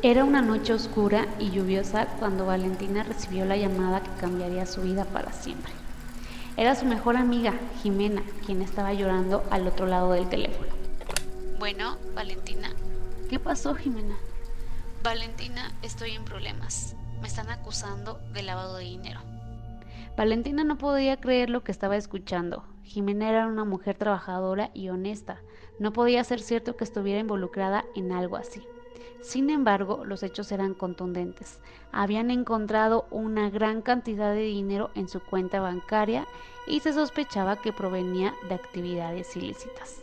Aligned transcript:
Era 0.00 0.22
una 0.22 0.42
noche 0.42 0.72
oscura 0.72 1.26
y 1.40 1.50
lluviosa 1.50 2.06
cuando 2.20 2.46
Valentina 2.46 3.02
recibió 3.02 3.44
la 3.44 3.56
llamada 3.56 4.00
que 4.00 4.20
cambiaría 4.20 4.64
su 4.64 4.82
vida 4.82 5.04
para 5.04 5.32
siempre. 5.32 5.72
Era 6.56 6.76
su 6.76 6.86
mejor 6.86 7.16
amiga, 7.16 7.52
Jimena, 7.82 8.22
quien 8.46 8.62
estaba 8.62 8.92
llorando 8.92 9.42
al 9.50 9.66
otro 9.66 9.86
lado 9.86 10.12
del 10.12 10.28
teléfono. 10.28 10.68
Bueno, 11.58 11.96
Valentina. 12.14 12.70
¿Qué 13.28 13.40
pasó, 13.40 13.74
Jimena? 13.74 14.14
Valentina, 15.02 15.72
estoy 15.82 16.12
en 16.12 16.24
problemas. 16.24 16.94
Me 17.20 17.26
están 17.26 17.50
acusando 17.50 18.20
de 18.32 18.42
lavado 18.42 18.76
de 18.76 18.84
dinero. 18.84 19.20
Valentina 20.16 20.62
no 20.62 20.78
podía 20.78 21.16
creer 21.16 21.50
lo 21.50 21.64
que 21.64 21.72
estaba 21.72 21.96
escuchando. 21.96 22.62
Jimena 22.84 23.30
era 23.30 23.48
una 23.48 23.64
mujer 23.64 23.96
trabajadora 23.96 24.70
y 24.74 24.90
honesta. 24.90 25.40
No 25.80 25.92
podía 25.92 26.22
ser 26.22 26.38
cierto 26.38 26.76
que 26.76 26.84
estuviera 26.84 27.18
involucrada 27.18 27.84
en 27.96 28.12
algo 28.12 28.36
así. 28.36 28.62
Sin 29.20 29.50
embargo, 29.50 30.04
los 30.04 30.22
hechos 30.22 30.52
eran 30.52 30.74
contundentes. 30.74 31.60
Habían 31.92 32.30
encontrado 32.30 33.06
una 33.10 33.50
gran 33.50 33.82
cantidad 33.82 34.32
de 34.32 34.42
dinero 34.42 34.90
en 34.94 35.08
su 35.08 35.20
cuenta 35.20 35.60
bancaria 35.60 36.26
y 36.66 36.80
se 36.80 36.92
sospechaba 36.92 37.56
que 37.56 37.72
provenía 37.72 38.34
de 38.48 38.54
actividades 38.54 39.36
ilícitas. 39.36 40.02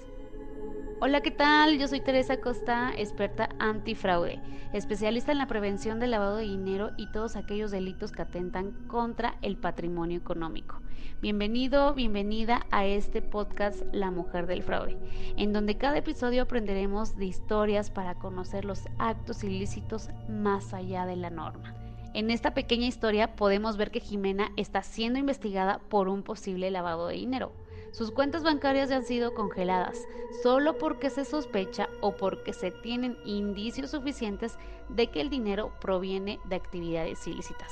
Hola, 1.02 1.22
¿qué 1.22 1.32
tal? 1.32 1.78
Yo 1.78 1.88
soy 1.88 2.00
Teresa 2.00 2.40
Costa, 2.40 2.94
experta 2.96 3.50
antifraude, 3.60 4.40
especialista 4.72 5.32
en 5.34 5.38
la 5.38 5.48
prevención 5.48 6.00
del 6.00 6.12
lavado 6.12 6.38
de 6.38 6.44
dinero 6.44 6.92
y 6.98 7.12
todos 7.12 7.36
aquellos 7.36 7.70
delitos 7.70 8.12
que 8.12 8.22
atentan 8.22 8.72
contra 8.88 9.36
el 9.42 9.58
patrimonio 9.58 10.18
económico. 10.18 10.82
Bienvenido, 11.22 11.94
bienvenida 11.94 12.66
a 12.72 12.86
este 12.86 13.22
podcast 13.22 13.82
La 13.92 14.12
Mujer 14.12 14.48
del 14.48 14.64
Fraude, 14.64 14.98
en 15.38 15.54
donde 15.54 15.78
cada 15.78 15.98
episodio 15.98 16.44
aprenderemos 16.44 17.16
de 17.16 17.26
historias 17.26 17.90
para 17.90 18.16
conocer 18.16 18.66
los 18.66 18.84
actos 18.98 19.44
ilícitos 19.44 20.10
más 20.30 20.74
allá 20.74 21.06
de 21.06 21.16
la 21.16 21.30
norma. 21.30 21.76
En 22.14 22.32
esta 22.32 22.54
pequeña 22.54 22.88
historia 22.88 23.36
podemos 23.36 23.78
ver 23.78 23.92
que 23.92 24.00
Jimena 24.00 24.52
está 24.58 24.84
siendo 24.84 25.20
investigada 25.20 25.80
por 25.90 26.08
un 26.08 26.24
posible 26.24 26.72
lavado 26.72 27.08
de 27.08 27.16
dinero 27.16 27.52
sus 27.96 28.12
cuentas 28.12 28.44
bancarias 28.44 28.90
ya 28.90 28.98
han 28.98 29.06
sido 29.06 29.34
congeladas, 29.34 30.06
solo 30.44 30.78
porque 30.78 31.10
se 31.10 31.24
sospecha 31.24 31.88
o 32.02 32.18
porque 32.18 32.52
se 32.52 32.70
tienen 32.70 33.18
indicios 33.24 33.92
suficientes 33.92 34.58
de 34.90 35.08
que 35.08 35.22
el 35.22 35.30
dinero 35.30 35.72
proviene 35.80 36.42
de 36.44 36.58
actividades 36.58 37.26
ilícitas. 37.26 37.72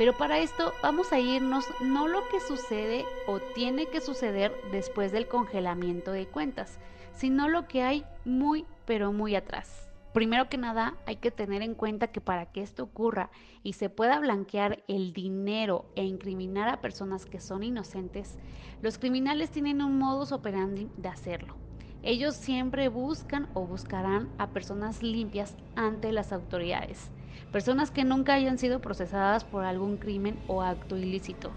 Pero 0.00 0.16
para 0.16 0.38
esto 0.38 0.72
vamos 0.82 1.12
a 1.12 1.20
irnos 1.20 1.66
no 1.82 2.08
lo 2.08 2.26
que 2.28 2.40
sucede 2.40 3.04
o 3.26 3.38
tiene 3.38 3.84
que 3.84 4.00
suceder 4.00 4.50
después 4.72 5.12
del 5.12 5.28
congelamiento 5.28 6.10
de 6.10 6.26
cuentas, 6.26 6.78
sino 7.12 7.50
lo 7.50 7.68
que 7.68 7.82
hay 7.82 8.06
muy 8.24 8.64
pero 8.86 9.12
muy 9.12 9.34
atrás. 9.34 9.90
Primero 10.14 10.48
que 10.48 10.56
nada, 10.56 10.94
hay 11.04 11.16
que 11.16 11.30
tener 11.30 11.60
en 11.60 11.74
cuenta 11.74 12.06
que 12.06 12.22
para 12.22 12.46
que 12.46 12.62
esto 12.62 12.84
ocurra 12.84 13.28
y 13.62 13.74
se 13.74 13.90
pueda 13.90 14.18
blanquear 14.18 14.82
el 14.88 15.12
dinero 15.12 15.84
e 15.96 16.04
incriminar 16.04 16.70
a 16.70 16.80
personas 16.80 17.26
que 17.26 17.38
son 17.38 17.62
inocentes, 17.62 18.38
los 18.80 18.96
criminales 18.96 19.50
tienen 19.50 19.82
un 19.82 19.98
modus 19.98 20.32
operandi 20.32 20.88
de 20.96 21.10
hacerlo. 21.10 21.56
Ellos 22.02 22.36
siempre 22.36 22.88
buscan 22.88 23.50
o 23.52 23.66
buscarán 23.66 24.30
a 24.38 24.46
personas 24.46 25.02
limpias 25.02 25.56
ante 25.76 26.10
las 26.10 26.32
autoridades, 26.32 27.10
personas 27.52 27.90
que 27.90 28.04
nunca 28.04 28.34
hayan 28.34 28.58
sido 28.58 28.80
procesadas 28.80 29.44
por 29.44 29.64
algún 29.64 29.96
crimen 29.96 30.38
o 30.46 30.62
acto 30.62 30.96
ilícito, 30.96 31.50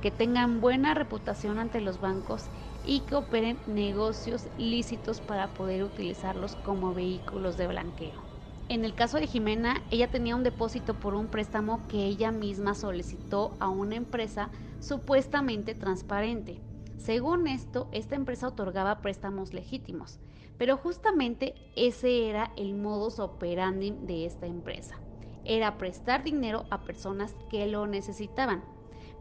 que 0.00 0.10
tengan 0.10 0.60
buena 0.60 0.94
reputación 0.94 1.58
ante 1.58 1.80
los 1.80 2.00
bancos 2.00 2.46
y 2.84 3.00
que 3.00 3.14
operen 3.14 3.58
negocios 3.66 4.48
lícitos 4.56 5.20
para 5.20 5.54
poder 5.54 5.84
utilizarlos 5.84 6.56
como 6.56 6.94
vehículos 6.94 7.56
de 7.56 7.66
blanqueo. 7.66 8.30
En 8.68 8.84
el 8.84 8.94
caso 8.94 9.18
de 9.18 9.26
Jimena, 9.26 9.82
ella 9.90 10.10
tenía 10.12 10.36
un 10.36 10.44
depósito 10.44 10.94
por 10.94 11.14
un 11.14 11.26
préstamo 11.26 11.88
que 11.88 12.06
ella 12.06 12.30
misma 12.30 12.74
solicitó 12.74 13.56
a 13.58 13.68
una 13.68 13.96
empresa 13.96 14.50
supuestamente 14.78 15.74
transparente. 15.74 16.60
Según 16.96 17.48
esto, 17.48 17.88
esta 17.92 18.14
empresa 18.14 18.46
otorgaba 18.46 19.00
préstamos 19.00 19.52
legítimos, 19.52 20.20
pero 20.56 20.76
justamente 20.76 21.54
ese 21.74 22.28
era 22.28 22.52
el 22.56 22.74
modus 22.74 23.18
operandi 23.18 23.90
de 24.02 24.26
esta 24.26 24.46
empresa. 24.46 25.00
Era 25.44 25.78
prestar 25.78 26.24
dinero 26.24 26.66
a 26.70 26.84
personas 26.84 27.34
que 27.50 27.66
lo 27.66 27.86
necesitaban 27.86 28.62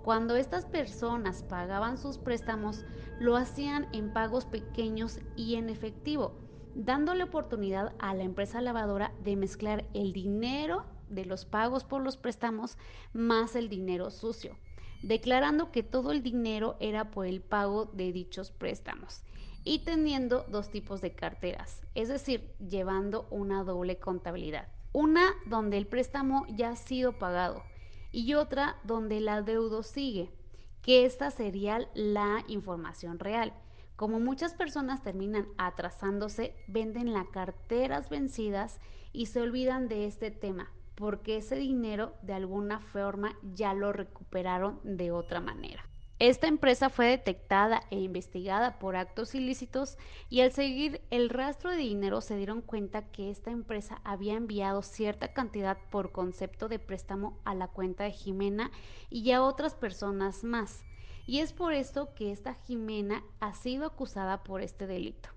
cuando 0.02 0.38
estas 0.38 0.66
personas 0.66 1.44
pagaban 1.44 1.97
sus 1.97 2.18
préstamos, 2.18 2.85
lo 3.19 3.35
hacían 3.35 3.88
en 3.94 4.13
pagos 4.13 4.46
pequeños 4.46 5.19
y 5.35 5.56
en 5.56 5.69
efectivo, 5.69 6.40
dándole 6.74 7.24
oportunidad 7.24 7.94
a 8.00 8.13
la 8.16 8.24
empresa 8.24 8.62
lavadora 8.62 9.13
de 9.24 9.35
mezclar 9.35 9.85
el 9.94 10.13
dinero 10.13 10.85
de 11.09 11.25
los 11.25 11.46
pagos 11.46 11.84
por 11.84 12.02
los 12.02 12.16
préstamos 12.16 12.78
más 13.13 13.56
el 13.56 13.68
dinero 13.68 14.09
sucio, 14.09 14.58
declarando 15.03 15.72
que 15.72 15.84
todo 15.84 16.12
el 16.12 16.24
dinero 16.24 16.78
era 16.79 17.12
por 17.12 17.25
el 17.25 17.41
pago 17.41 17.85
de 17.85 18.13
dichos 18.13 18.52
préstamos 18.52 19.24
y 19.66 19.84
teniendo 19.84 20.46
dos 20.50 20.69
tipos 20.69 21.02
de 21.02 21.13
carteras, 21.13 21.81
es 21.94 22.08
decir, 22.08 22.56
llevando 22.58 23.28
una 23.31 23.63
doble 23.66 24.00
contabilidad. 24.00 24.78
Una 24.92 25.36
donde 25.46 25.78
el 25.78 25.86
préstamo 25.86 26.48
ya 26.50 26.70
ha 26.72 26.76
sido 26.76 27.14
pagado 27.20 27.64
y 28.12 28.34
otra 28.34 28.78
donde 28.84 29.18
el 29.18 29.30
adeudo 29.30 29.84
sigue, 29.84 30.34
que 30.82 31.06
esta 31.06 31.30
sería 31.30 31.88
la 31.94 32.44
información 32.48 33.20
real. 33.20 33.54
Como 33.96 34.20
muchas 34.20 34.56
personas 34.56 35.04
terminan 35.04 35.48
atrasándose, 35.58 36.56
venden 36.68 37.14
las 37.14 37.28
carteras 37.28 38.10
vencidas 38.10 38.80
y 39.14 39.28
se 39.28 39.42
olvidan 39.42 39.90
de 39.90 40.08
este 40.08 40.32
tema, 40.32 40.72
porque 40.96 41.38
ese 41.38 41.58
dinero 41.58 42.16
de 42.24 42.34
alguna 42.34 42.80
forma 42.80 43.38
ya 43.44 43.76
lo 43.76 43.94
recuperaron 43.94 44.80
de 44.84 45.12
otra 45.12 45.40
manera. 45.40 45.84
Esta 46.19 46.47
empresa 46.47 46.90
fue 46.90 47.07
detectada 47.07 47.84
e 47.91 47.97
investigada 47.97 48.78
por 48.78 48.97
actos 48.97 49.35
ilícitos 49.35 49.97
y 50.30 50.41
al 50.41 50.52
seguir 50.52 51.00
el 51.12 51.30
rastro 51.30 51.72
de 51.72 51.78
dinero 51.78 52.19
se 52.19 52.35
dieron 52.35 52.62
cuenta 52.62 53.09
que 53.09 53.31
esta 53.31 53.52
empresa 53.52 54.02
había 54.03 54.34
enviado 54.34 54.81
cierta 54.81 55.31
cantidad 55.31 55.78
por 55.90 56.12
concepto 56.12 56.68
de 56.68 56.78
préstamo 56.78 57.40
a 57.46 57.56
la 57.56 57.69
cuenta 57.69 58.03
de 58.03 58.12
Jimena 58.12 58.69
y 59.09 59.31
a 59.31 59.41
otras 59.41 59.75
personas 59.75 60.44
más. 60.44 60.84
Y 61.25 61.40
es 61.40 61.53
por 61.53 61.74
esto 61.74 62.13
que 62.16 62.34
esta 62.34 62.53
Jimena 62.53 63.24
ha 63.40 63.53
sido 63.53 63.85
acusada 63.85 64.44
por 64.44 64.62
este 64.62 64.88
delito. 64.88 65.29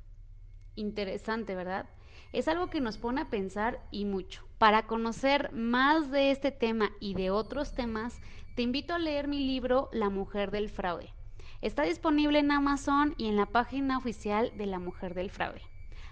Interesante, 0.74 1.54
¿verdad? 1.54 1.86
Es 2.32 2.48
algo 2.48 2.68
que 2.68 2.80
nos 2.80 2.98
pone 2.98 3.20
a 3.20 3.30
pensar 3.30 3.80
y 3.90 4.04
mucho. 4.04 4.46
Para 4.58 4.86
conocer 4.86 5.52
más 5.52 6.10
de 6.10 6.30
este 6.30 6.50
tema 6.50 6.90
y 7.00 7.14
de 7.14 7.30
otros 7.30 7.72
temas, 7.72 8.20
te 8.56 8.62
invito 8.62 8.94
a 8.94 8.98
leer 8.98 9.28
mi 9.28 9.46
libro 9.46 9.88
La 9.92 10.08
Mujer 10.08 10.50
del 10.50 10.70
Fraude. 10.70 11.12
Está 11.60 11.82
disponible 11.82 12.38
en 12.38 12.50
Amazon 12.50 13.14
y 13.18 13.28
en 13.28 13.36
la 13.36 13.46
página 13.46 13.98
oficial 13.98 14.52
de 14.56 14.66
La 14.66 14.78
Mujer 14.78 15.14
del 15.14 15.30
Fraude. 15.30 15.62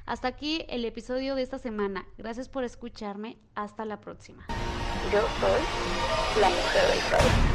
Hasta 0.07 0.29
aquí 0.29 0.65
el 0.69 0.85
episodio 0.85 1.35
de 1.35 1.43
esta 1.43 1.59
semana. 1.59 2.07
Gracias 2.19 2.49
por 2.49 2.65
escucharme. 2.65 3.39
Hasta 3.55 3.85
la 3.85 4.01
próxima. 4.01 4.47
Yo 5.13 5.21
soy 5.21 6.41
la 6.41 6.49
Mujer 6.49 6.89
del 6.91 7.01
Fraude. 7.01 7.50